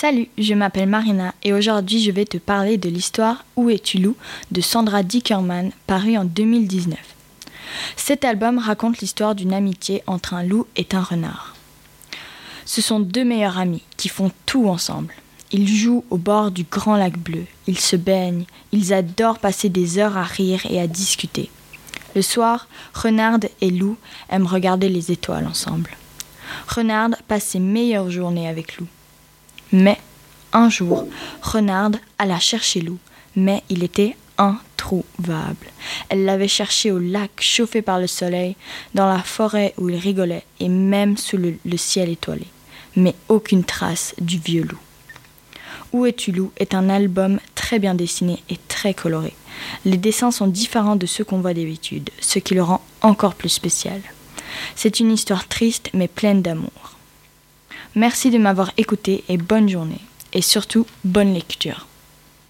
Salut, 0.00 0.28
je 0.38 0.54
m'appelle 0.54 0.88
Marina 0.88 1.34
et 1.42 1.52
aujourd'hui 1.52 2.00
je 2.00 2.12
vais 2.12 2.24
te 2.24 2.36
parler 2.36 2.78
de 2.78 2.88
l'histoire 2.88 3.44
Où 3.56 3.68
es-tu 3.68 3.98
loup 3.98 4.14
de 4.52 4.60
Sandra 4.60 5.02
Dickerman 5.02 5.72
paru 5.88 6.16
en 6.16 6.24
2019. 6.24 6.96
Cet 7.96 8.24
album 8.24 8.58
raconte 8.58 8.98
l'histoire 8.98 9.34
d'une 9.34 9.52
amitié 9.52 10.04
entre 10.06 10.34
un 10.34 10.44
loup 10.44 10.68
et 10.76 10.86
un 10.92 11.02
renard. 11.02 11.56
Ce 12.64 12.80
sont 12.80 13.00
deux 13.00 13.24
meilleurs 13.24 13.58
amis 13.58 13.82
qui 13.96 14.08
font 14.08 14.30
tout 14.46 14.68
ensemble. 14.68 15.14
Ils 15.50 15.66
jouent 15.66 16.04
au 16.10 16.16
bord 16.16 16.52
du 16.52 16.62
grand 16.62 16.94
lac 16.94 17.18
bleu, 17.18 17.46
ils 17.66 17.80
se 17.80 17.96
baignent, 17.96 18.44
ils 18.70 18.92
adorent 18.92 19.40
passer 19.40 19.68
des 19.68 19.98
heures 19.98 20.16
à 20.16 20.22
rire 20.22 20.60
et 20.70 20.80
à 20.80 20.86
discuter. 20.86 21.50
Le 22.14 22.22
soir, 22.22 22.68
Renard 22.94 23.40
et 23.60 23.72
Loup 23.72 23.96
aiment 24.30 24.46
regarder 24.46 24.90
les 24.90 25.10
étoiles 25.10 25.48
ensemble. 25.48 25.90
Renard 26.68 27.10
passe 27.26 27.46
ses 27.46 27.58
meilleures 27.58 28.12
journées 28.12 28.46
avec 28.46 28.76
Loup. 28.76 28.86
Mais 29.72 29.98
un 30.52 30.70
jour, 30.70 31.06
Renard 31.42 31.92
alla 32.18 32.38
chercher 32.38 32.80
Loup, 32.80 32.98
mais 33.36 33.62
il 33.68 33.84
était 33.84 34.16
introuvable. 34.38 35.66
Elle 36.08 36.24
l'avait 36.24 36.48
cherché 36.48 36.90
au 36.90 36.98
lac 36.98 37.30
chauffé 37.40 37.82
par 37.82 38.00
le 38.00 38.06
soleil, 38.06 38.56
dans 38.94 39.08
la 39.08 39.22
forêt 39.22 39.74
où 39.76 39.88
il 39.88 39.96
rigolait 39.96 40.44
et 40.60 40.68
même 40.68 41.16
sous 41.16 41.36
le, 41.36 41.54
le 41.64 41.76
ciel 41.76 42.08
étoilé. 42.08 42.46
Mais 42.96 43.14
aucune 43.28 43.64
trace 43.64 44.14
du 44.20 44.38
vieux 44.38 44.62
loup. 44.62 44.78
Où 45.92 46.06
es-tu 46.06 46.32
loup 46.32 46.52
est 46.56 46.74
un 46.74 46.88
album 46.88 47.40
très 47.54 47.78
bien 47.78 47.94
dessiné 47.94 48.42
et 48.48 48.58
très 48.68 48.94
coloré. 48.94 49.34
Les 49.84 49.96
dessins 49.96 50.30
sont 50.30 50.46
différents 50.46 50.96
de 50.96 51.06
ceux 51.06 51.24
qu'on 51.24 51.40
voit 51.40 51.54
d'habitude, 51.54 52.10
ce 52.20 52.38
qui 52.38 52.54
le 52.54 52.62
rend 52.62 52.82
encore 53.02 53.34
plus 53.34 53.48
spécial. 53.48 54.00
C'est 54.74 55.00
une 55.00 55.12
histoire 55.12 55.48
triste 55.48 55.90
mais 55.94 56.08
pleine 56.08 56.42
d'amour. 56.42 56.87
Merci 57.98 58.30
de 58.30 58.38
m'avoir 58.38 58.70
écouté 58.76 59.24
et 59.28 59.36
bonne 59.36 59.68
journée. 59.68 60.00
Et 60.32 60.40
surtout, 60.40 60.86
bonne 61.04 61.34
lecture. 61.34 61.88